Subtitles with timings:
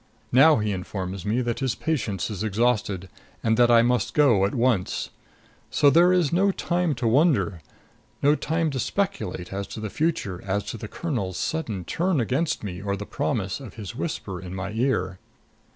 [0.31, 3.07] Now he informs me that his patience is exhausted
[3.43, 5.11] and that I must go at once.
[5.69, 7.61] So there is no time to wonder;
[8.23, 12.63] no time to speculate as to the future, as to the colonel's sudden turn against
[12.63, 15.19] me or the promise of his whisper in my ear.